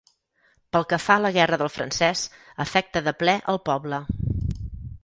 Pel 0.77 0.87
que 0.93 0.99
fa 1.07 1.17
a 1.21 1.23
la 1.25 1.31
guerra 1.35 1.59
del 1.63 1.71
francès, 1.75 2.25
afecta 2.67 3.05
de 3.11 3.15
ple 3.21 3.39
el 3.55 3.63
poble. 3.71 4.03